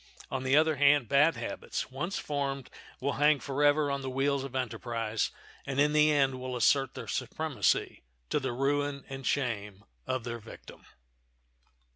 On 0.31 0.41
the 0.41 0.57
other 0.57 0.77
hand, 0.77 1.07
bad 1.07 1.35
habits, 1.35 1.91
once 1.91 2.17
formed, 2.17 2.71
will 2.99 3.11
hang 3.21 3.39
forever 3.39 3.91
on 3.91 4.01
the 4.01 4.09
wheels 4.09 4.43
of 4.43 4.55
enterprise, 4.55 5.29
and 5.63 5.79
in 5.79 5.93
the 5.93 6.11
end 6.11 6.39
will 6.41 6.55
assert 6.55 6.95
their 6.95 7.05
supremacy, 7.07 8.01
to 8.31 8.39
the 8.39 8.51
ruin 8.51 9.05
and 9.09 9.27
shame 9.27 9.83
of 10.07 10.23
their 10.23 10.39
victim. 10.39 10.85